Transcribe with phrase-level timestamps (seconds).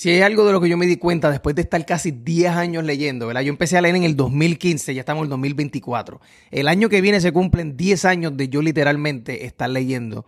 [0.00, 2.52] Si hay algo de lo que yo me di cuenta después de estar casi 10
[2.52, 3.40] años leyendo, ¿verdad?
[3.40, 6.20] Yo empecé a leer en el 2015, ya estamos en el 2024.
[6.52, 10.24] El año que viene se cumplen 10 años de yo literalmente estar leyendo.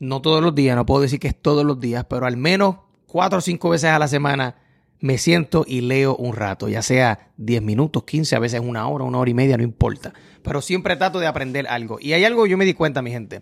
[0.00, 2.76] No todos los días, no puedo decir que es todos los días, pero al menos
[3.06, 4.56] 4 o 5 veces a la semana
[4.98, 9.04] me siento y leo un rato, ya sea 10 minutos, 15, a veces una hora,
[9.04, 10.12] una hora y media, no importa.
[10.42, 11.96] Pero siempre trato de aprender algo.
[12.02, 13.40] Y hay algo que yo me di cuenta, mi gente.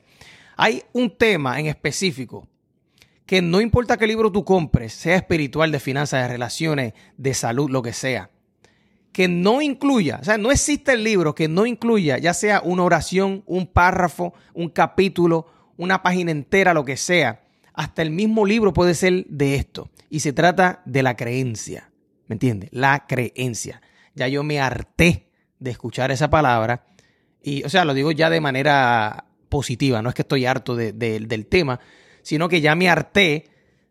[0.57, 2.47] Hay un tema en específico
[3.29, 7.69] que no importa qué libro tú compres, sea espiritual, de finanzas, de relaciones, de salud,
[7.69, 8.31] lo que sea,
[9.13, 12.85] que no incluya, o sea, no existe el libro que no incluya ya sea una
[12.85, 17.43] oración, un párrafo, un capítulo, una página entera, lo que sea.
[17.75, 19.91] Hasta el mismo libro puede ser de esto.
[20.09, 21.91] Y se trata de la creencia.
[22.29, 22.71] ¿Me entiendes?
[22.73, 23.83] La creencia.
[24.15, 26.87] Ya yo me harté de escuchar esa palabra.
[27.43, 30.01] Y, o sea, lo digo ya de manera positiva.
[30.01, 31.79] No es que estoy harto del tema,
[32.29, 33.47] sino que ya me harté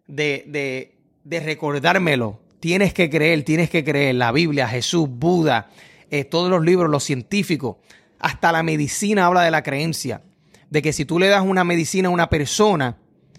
[0.05, 0.93] de,
[1.25, 2.39] de, recordármelo.
[2.59, 4.13] Tienes que creer, tienes que creer.
[4.13, 5.71] La Biblia, Jesús, Buda,
[6.11, 7.77] eh, todos los libros, los científicos,
[8.19, 10.21] hasta la medicina habla de la creencia.
[10.69, 12.97] De que si tú le das una medicina a una persona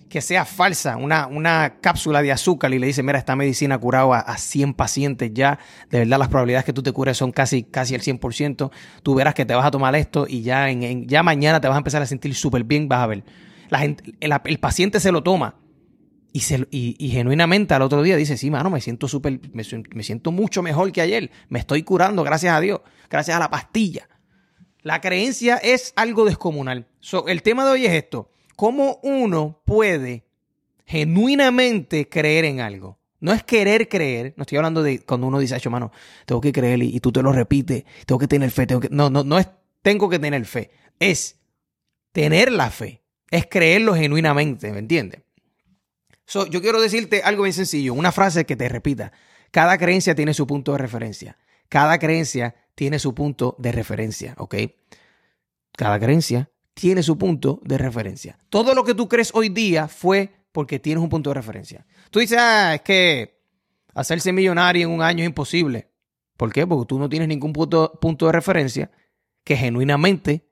[0.09, 3.79] que sea falsa, una, una cápsula de azúcar y le dices, mira, esta medicina ha
[3.79, 7.62] curado a, 100 pacientes ya, de verdad las probabilidades que tú te cures son casi,
[7.62, 8.73] casi el 100%,
[9.05, 11.77] tú verás que te vas a tomar esto y ya, en, ya mañana te vas
[11.77, 13.23] a empezar a sentir súper bien, vas a ver
[13.71, 13.97] la
[14.45, 15.57] el, paciente se lo toma
[16.33, 20.63] y, y, genuinamente al otro día dice, sí, mano, me siento súper, me, siento mucho
[20.63, 22.81] mejor que ayer, me estoy curando, gracias a Dios,
[23.11, 24.09] gracias a la pastilla.
[24.83, 26.87] La creencia es algo descomunal.
[27.27, 30.27] el tema de hoy es esto, ¿cómo uno puede
[30.87, 32.99] genuinamente creer en algo?
[33.21, 35.91] No es querer creer, no estoy hablando de cuando uno dice, hecho, mano,
[36.25, 38.89] tengo que creer y, tú te lo repites, tengo que tener fe, tengo que...
[38.91, 39.49] No, no, no es
[39.83, 41.39] tengo que tener fe, es
[42.13, 45.23] tener la fe es creerlo genuinamente, ¿me entiendes?
[46.51, 49.12] yo quiero decirte algo bien sencillo, una frase que te repita.
[49.51, 51.39] Cada creencia tiene su punto de referencia.
[51.71, 54.56] Cada creencia tiene su punto de referencia, ¿ok?
[55.73, 58.39] Cada creencia tiene su punto de referencia.
[58.50, 61.87] Todo lo que tú crees hoy día fue porque tienes un punto de referencia.
[62.10, 63.41] Tú dices, ah, es que
[63.95, 65.91] hacerse millonario en un año es imposible.
[66.37, 66.66] ¿Por qué?
[66.66, 68.91] Porque tú no tienes ningún punto, punto de referencia
[69.45, 70.47] que genuinamente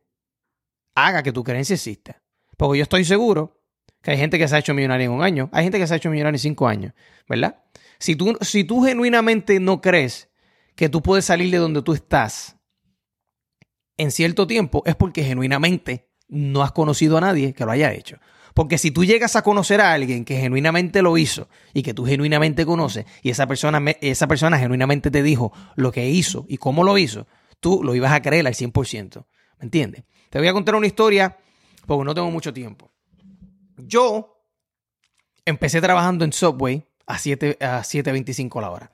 [0.94, 2.22] haga que tu creencia exista.
[2.56, 3.62] Porque yo estoy seguro
[4.02, 5.94] que hay gente que se ha hecho millonaria en un año, hay gente que se
[5.94, 6.92] ha hecho millonaria en cinco años,
[7.28, 7.62] ¿verdad?
[7.98, 10.30] Si tú, si tú genuinamente no crees
[10.74, 12.56] que tú puedes salir de donde tú estás
[13.96, 18.18] en cierto tiempo, es porque genuinamente no has conocido a nadie que lo haya hecho.
[18.54, 22.06] Porque si tú llegas a conocer a alguien que genuinamente lo hizo y que tú
[22.06, 26.82] genuinamente conoces y esa persona, esa persona genuinamente te dijo lo que hizo y cómo
[26.82, 27.26] lo hizo,
[27.60, 29.26] tú lo ibas a creer al 100%.
[29.58, 30.04] ¿Me entiendes?
[30.30, 31.36] Te voy a contar una historia
[31.86, 32.92] porque no tengo mucho tiempo.
[33.78, 34.42] Yo
[35.44, 38.90] empecé trabajando en Subway a 7 a 7.25 la hora.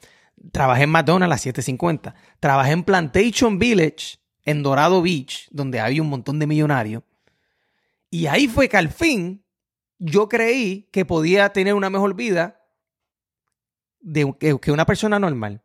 [0.52, 2.14] Trabajé en McDonald's a 7.50.
[2.40, 7.02] Trabajé en Plantation Village en Dorado Beach, donde había un montón de millonarios.
[8.10, 9.44] Y ahí fue que al fin
[9.98, 12.60] yo creí que podía tener una mejor vida
[14.40, 15.62] que, una persona normal.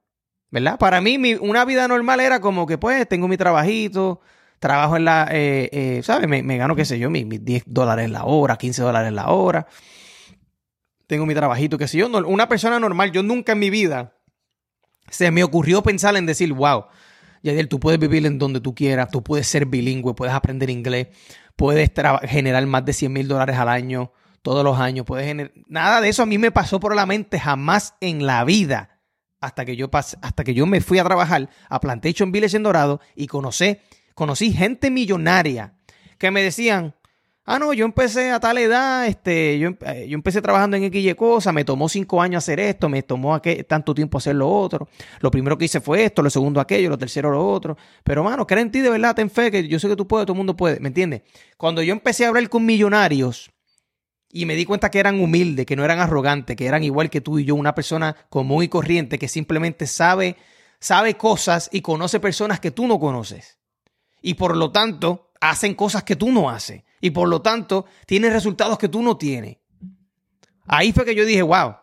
[0.50, 0.80] ¿Verdad?
[0.80, 4.22] Para mí, una vida normal era como que, pues, tengo mi trabajito,
[4.60, 6.28] trabajo en la, eh, eh, ¿sabes?
[6.28, 9.68] Me, gano, qué sé yo, mis, 10 dólares la hora, 15 dólares la hora.
[11.06, 12.08] Tengo mi trabajito, qué sé yo.
[12.08, 14.14] una persona normal, yo nunca en mi vida
[15.10, 16.86] se me ocurrió pensar en decir, wow,
[17.44, 21.08] Yadiel, tú puedes vivir en donde tú quieras, tú puedes ser bilingüe, puedes aprender inglés,
[21.56, 21.92] puedes
[22.24, 25.52] generar más de 100 mil dólares al año, todos los años, puedes generar...
[25.68, 28.98] Nada de eso a mí me pasó por la mente jamás en la vida
[29.40, 33.00] hasta que yo, hasta que yo me fui a trabajar a Plantation Village en Dorado
[33.16, 33.78] y conocí
[34.18, 35.76] conocí gente millonaria
[36.18, 36.96] que me decían,
[37.46, 41.06] ah, no, yo empecé a tal edad, este, yo, eh, yo empecé trabajando en X
[41.06, 44.88] y cosa, me tomó cinco años hacer esto, me tomó tanto tiempo hacer lo otro.
[45.20, 47.78] Lo primero que hice fue esto, lo segundo aquello, lo tercero lo otro.
[48.04, 50.26] Pero, mano, cree en ti de verdad, ten fe, que yo sé que tú puedes,
[50.26, 51.22] todo el mundo puede, ¿me entiendes?
[51.56, 53.52] Cuando yo empecé a hablar con millonarios
[54.32, 57.22] y me di cuenta que eran humildes, que no eran arrogantes, que eran igual que
[57.22, 60.38] tú y yo, una persona común y corriente que simplemente sabe,
[60.80, 63.57] sabe cosas y conoce personas que tú no conoces
[64.28, 68.34] y por lo tanto hacen cosas que tú no haces y por lo tanto tienen
[68.34, 69.60] resultados que tú no tienes.
[70.66, 71.76] Ahí fue que yo dije, wow,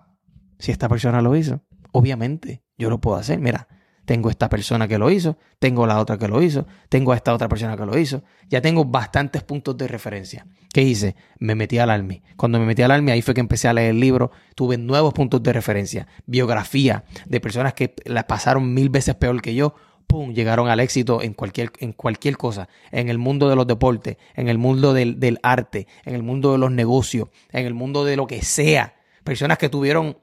[0.58, 1.62] si esta persona lo hizo,
[1.92, 3.38] obviamente yo lo puedo hacer.
[3.38, 3.66] Mira,
[4.04, 7.32] tengo esta persona que lo hizo, tengo la otra que lo hizo, tengo a esta
[7.32, 8.22] otra persona que lo hizo.
[8.50, 10.46] Ya tengo bastantes puntos de referencia.
[10.70, 11.16] ¿Qué hice?
[11.38, 12.22] Me metí al ALMI.
[12.36, 14.32] Cuando me metí al ALMI, ahí fue que empecé a leer el libro.
[14.54, 19.54] Tuve nuevos puntos de referencia, biografía de personas que la pasaron mil veces peor que
[19.54, 19.74] yo
[20.34, 24.48] llegaron al éxito en cualquier, en cualquier cosa, en el mundo de los deportes, en
[24.48, 28.26] el mundo del, arte, en el mundo de los negocios, en el mundo de lo
[28.26, 28.94] que sea.
[29.24, 30.18] Personas que tuvieron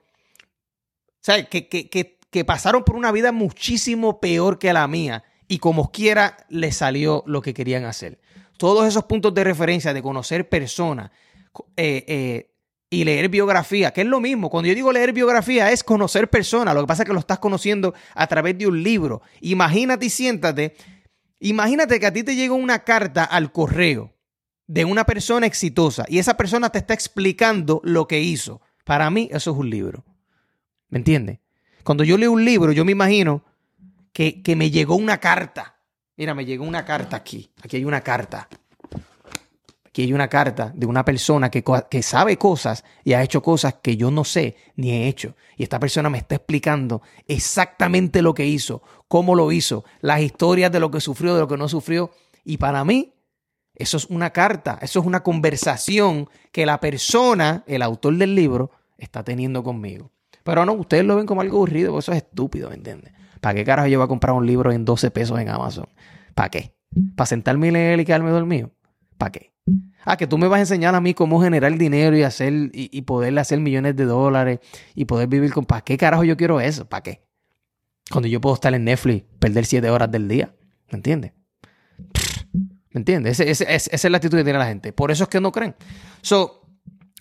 [1.50, 5.92] que, que, que, que pasaron por una vida muchísimo peor que la mía y como
[5.92, 8.20] quiera les salió lo que querían hacer.
[8.58, 11.12] Todos esos puntos de referencia de conocer personas
[11.76, 12.51] eh, eh,
[12.94, 14.50] y leer biografía, que es lo mismo.
[14.50, 17.40] Cuando yo digo leer biografía es conocer personas, lo que pasa es que lo estás
[17.40, 19.22] conociendo a través de un libro.
[19.40, 20.76] Imagínate y siéntate,
[21.40, 24.14] imagínate que a ti te llega una carta al correo
[24.68, 28.62] de una persona exitosa y esa persona te está explicando lo que hizo.
[28.84, 30.04] Para mí eso es un libro.
[30.90, 31.40] ¿Me entiendes?
[31.86, 33.46] Cuando yo leo un libro, yo me imagino
[34.12, 35.78] que, que me llegó una carta.
[36.18, 37.52] Mira, me llegó una carta aquí.
[37.64, 38.50] Aquí hay una carta.
[39.92, 43.76] Aquí hay una carta de una persona que, que, sabe cosas y ha hecho cosas
[43.82, 45.36] que yo no sé ni he hecho.
[45.58, 50.72] Y esta persona me está explicando exactamente lo que hizo, cómo lo hizo, las historias
[50.72, 52.12] de lo que sufrió, de lo que no sufrió.
[52.46, 53.16] Y para mí,
[53.76, 58.72] eso es una carta, eso es una conversación que la persona, el autor del libro,
[58.98, 60.10] está teniendo conmigo.
[60.46, 63.12] Pero no, ustedes lo ven como algo aburrido, eso es estúpido, ¿me entiendes?
[63.42, 65.90] ¿Para qué carajo yo voy a comprar un libro en 12 pesos en Amazon?
[66.34, 66.78] ¿Para qué?
[67.18, 68.72] ¿Para sentarme y leer y quedarme dormido?
[69.18, 69.51] ¿Para qué?
[70.04, 72.90] Ah, que tú me vas a enseñar a mí cómo generar dinero y hacer y,
[72.92, 74.60] y poderle hacer millones de dólares
[74.96, 75.66] y poder vivir con.
[75.66, 76.90] ¿Para qué carajo yo quiero eso?
[76.90, 77.28] ¿Para qué?
[78.10, 80.56] Cuando yo puedo estar en Netflix, perder 7 horas del día.
[80.92, 81.34] ¿Me entiendes?
[82.90, 83.40] ¿Me entiendes?
[83.40, 84.92] esa es la actitud que tiene la gente.
[84.92, 85.76] Por eso es que no creen.
[86.22, 86.68] So,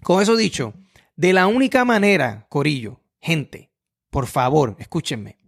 [0.03, 0.75] con eso dicho,
[1.17, 3.71] de la única manera, Corillo, gente,
[4.11, 5.39] por favor, escúchenme.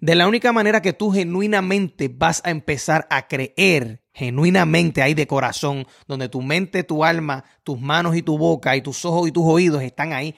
[0.00, 5.26] De la única manera que tú genuinamente vas a empezar a creer, genuinamente ahí de
[5.26, 9.32] corazón, donde tu mente, tu alma, tus manos y tu boca y tus ojos y
[9.32, 10.34] tus oídos están ahí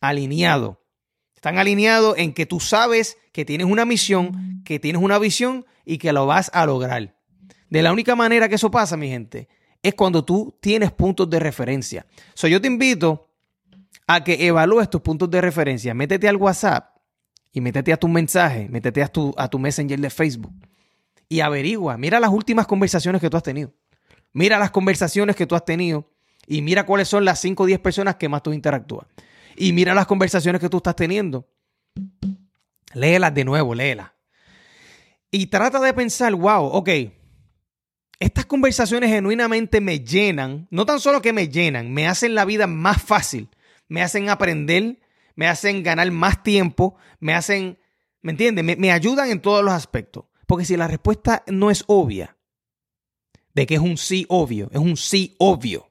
[0.00, 0.76] alineados.
[1.34, 5.98] Están alineados en que tú sabes que tienes una misión, que tienes una visión y
[5.98, 7.16] que lo vas a lograr.
[7.68, 9.48] De la única manera que eso pasa, mi gente,
[9.82, 12.06] es cuando tú tienes puntos de referencia.
[12.34, 13.30] So, yo te invito
[14.06, 15.94] a que evalúes tus puntos de referencia.
[15.94, 16.96] Métete al WhatsApp
[17.52, 20.52] y métete a tu mensaje, métete a tu, a tu Messenger de Facebook
[21.32, 23.72] y averigua, mira las últimas conversaciones que tú has tenido.
[24.34, 26.10] Mira las conversaciones que tú has tenido
[26.46, 29.06] y mira cuáles son las 5 o 10 personas que más tú interactúas.
[29.56, 31.48] Y mira las conversaciones que tú estás teniendo.
[32.92, 34.10] Léelas de nuevo, léelas.
[35.30, 36.90] Y trata de pensar, wow, ok,
[38.18, 42.66] estas conversaciones genuinamente me llenan, no tan solo que me llenan, me hacen la vida
[42.66, 43.48] más fácil,
[43.88, 45.00] me hacen aprender,
[45.34, 47.78] me hacen ganar más tiempo, me hacen,
[48.20, 48.76] ¿me entiendes?
[48.76, 50.24] Me, ayudan en todos los aspectos.
[50.52, 52.36] Porque si la respuesta no es obvia,
[53.54, 55.90] de que es un sí obvio, es un sí obvio.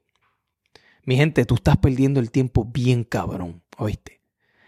[1.04, 4.22] Mi gente, tú estás perdiendo el tiempo bien cabrón, ¿oíste?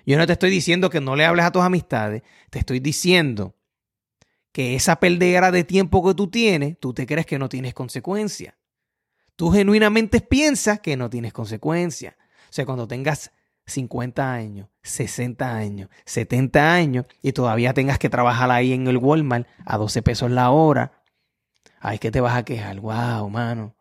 [0.04, 3.56] Yo no te estoy diciendo que no le hables a tus amistades, te estoy diciendo
[4.51, 8.57] que esa perdera de tiempo que tú tienes, tú te crees que no tienes consecuencia.
[9.36, 12.18] Tú genuinamente piensas que no tienes consecuencia.
[12.50, 13.31] O sea, cuando tengas
[13.65, 19.48] 50 años, 60 años, 70 años y todavía tengas que trabajar ahí en el Walmart
[19.65, 21.04] a 12 pesos la hora,
[21.80, 23.75] ay, que te vas a quejar, wow, mano.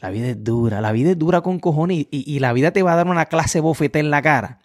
[0.00, 2.94] La vida es dura, la vida es dura con cojones y, la vida te va
[2.94, 4.60] a dar una clase bofeta en la cara.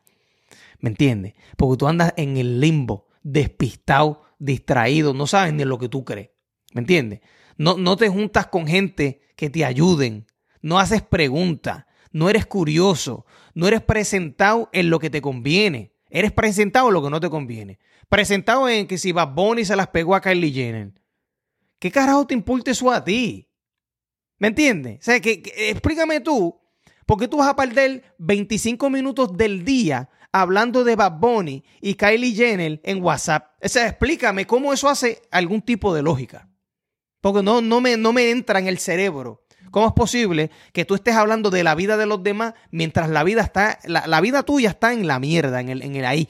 [0.80, 1.36] ¿Me entiendes?
[1.58, 6.32] Porque tú andas en el limbo, despistado, distraído, no sabes ni lo que tú crees.
[6.74, 7.22] ¿Me entiendes?
[7.56, 10.26] No, no te juntas con gente que te ayuden,
[10.62, 11.86] no haces preguntas,
[12.18, 15.94] no eres curioso, no eres presentado en lo que te conviene.
[16.10, 17.78] Eres presentado en lo que no te conviene.
[18.10, 20.94] Presentado en que si Bad Bunny se las pegó a Kylie Jenner.
[21.78, 23.48] ¿Qué carajo te importa eso a ti?
[24.40, 24.98] ¿Me entiendes?
[25.00, 26.60] O sea, que, explícame tú,
[27.06, 31.94] ¿por qué tú vas a perder 25 minutos del día hablando de Bad Bunny y
[31.94, 33.52] Kylie Jenner en WhatsApp?
[33.64, 36.50] O sea, explícame cómo eso hace algún tipo de lógica.
[37.22, 40.96] Porque no, no, me, no me entra en el cerebro ¿Cómo es posible que tú
[40.96, 44.70] estés hablando de la vida de los demás mientras la vida está, la, vida tuya
[44.70, 46.30] está en la mierda, en el, en el ahí,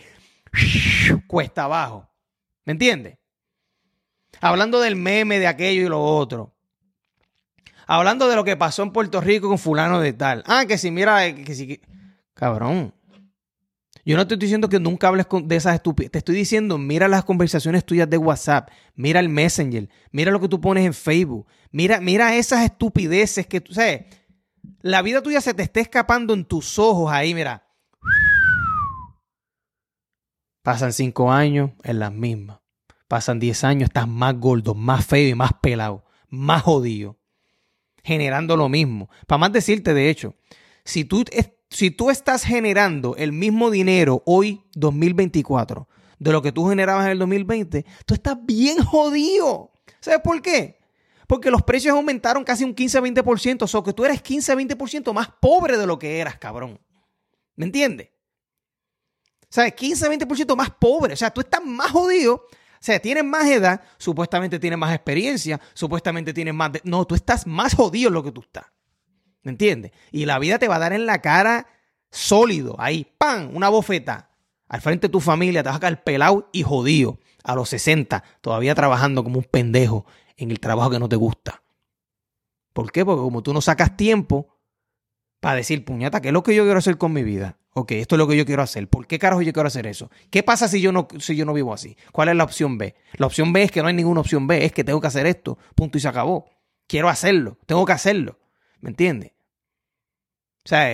[1.27, 2.10] cuesta abajo?
[2.65, 3.17] ¿Me entiendes?
[4.41, 6.53] Hablando del meme de aquello y lo otro.
[7.86, 10.44] Hablando de lo que pasó en Puerto Rico con fulano de tal.
[10.46, 11.82] Ah, que si mira, que si...
[12.34, 12.94] Cabrón.
[14.08, 16.14] Yo no te estoy diciendo que nunca hables de esas estupideces.
[16.14, 20.48] Te estoy diciendo, mira las conversaciones tuyas de WhatsApp, mira el Messenger, mira lo que
[20.48, 24.06] tú pones en Facebook, mira, mira esas estupideces que tú sabes.
[24.80, 27.68] La vida tuya se te está escapando en tus ojos ahí, mira.
[30.62, 32.60] Pasan cinco años en las mismas.
[33.10, 37.20] Pasan diez años, estás más gordo, más feo y más pelado, más jodido.
[38.06, 39.10] Generando lo mismo.
[39.28, 40.34] Para más decirte, de hecho,
[40.86, 41.26] si tú
[41.70, 45.88] si tú estás generando el mismo dinero hoy, 2024,
[46.20, 49.72] de lo que tú generabas en el 2020, tú estás bien jodido.
[50.00, 50.80] ¿Sabes por qué?
[51.28, 55.78] Porque los precios aumentaron casi un 15-20%, o sea que tú eres 15-20% más pobre
[55.78, 56.80] de lo que eras, cabrón.
[57.56, 58.10] ¿Me entiendes?
[59.50, 59.74] ¿Sabes?
[59.74, 61.14] 15, 20% más pobre.
[61.14, 62.36] O sea, tú estás más jodido.
[62.36, 66.72] O sea, tienes más edad, supuestamente tienes más experiencia, supuestamente tienes más...
[66.84, 68.66] No, tú estás más jodido en lo que tú estás.
[69.48, 69.94] ¿Me entiendes?
[70.12, 71.68] Y la vida te va a dar en la cara
[72.12, 73.56] sólido, ahí, ¡pam!
[73.56, 74.30] Una bofeta.
[74.68, 77.18] Al frente de tu familia te vas a caer pelado y jodido.
[77.46, 81.63] A los 60, todavía trabajando como un pendejo en el trabajo que no te gusta.
[82.74, 83.06] ¿Por qué?
[83.06, 84.50] Porque como tú no sacas tiempo
[85.39, 87.58] para decir, puñata, ¿qué es lo que yo quiero hacer con mi vida?
[87.72, 88.89] Ok, esto es lo que yo quiero hacer.
[88.89, 90.12] ¿Por qué carajo yo quiero hacer eso?
[90.30, 91.96] ¿Qué pasa si yo no, si yo no vivo así?
[92.12, 92.96] ¿Cuál es la opción B?
[93.13, 95.25] La opción B es que no hay ninguna opción B, es que tengo que hacer
[95.25, 96.50] esto, punto y se acabó.
[96.86, 98.39] Quiero hacerlo, tengo que hacerlo.
[98.82, 99.32] ¿Me entiendes?
[100.68, 100.86] O sea,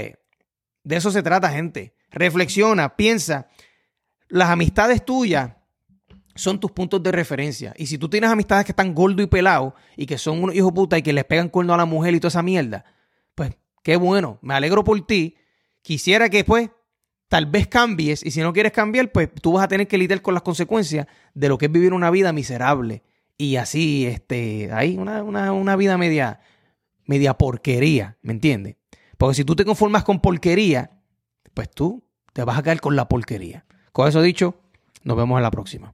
[0.84, 1.96] de eso se trata, gente.
[2.12, 3.48] Reflexiona, piensa.
[4.28, 5.54] Las amistades tuyas
[6.36, 7.74] son tus puntos de referencia.
[7.76, 10.72] Y si tú tienes amistades que están gordo y pelado y que son unos hijos
[10.74, 12.86] puta y que les pegan cuerno a la mujer y toda esa mierda,
[13.34, 15.38] pues qué bueno, me alegro por ti.
[15.82, 16.70] Quisiera que pues
[17.28, 20.22] tal vez cambies y si no quieres cambiar, pues tú vas a tener que lidiar
[20.22, 23.02] con las consecuencias de lo que es vivir una vida miserable.
[23.40, 26.42] Y así, este, ahí una, una, una vida media,
[27.08, 28.76] media porquería, ¿me entiendes?
[29.24, 30.92] Porque si tú te conformas con porquería,
[31.54, 32.04] pues tú
[32.34, 33.64] te vas a caer con la porquería.
[33.94, 34.56] Con eso dicho,
[35.06, 35.92] nos vemos en la próxima.